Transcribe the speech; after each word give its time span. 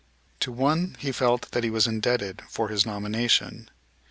To 0.39 0.51
one 0.51 0.95
he 0.97 1.11
felt 1.11 1.51
that 1.51 1.63
he 1.63 1.69
was 1.69 1.85
indebted 1.85 2.41
for 2.49 2.69
his 2.69 2.87
nomination. 2.87 3.69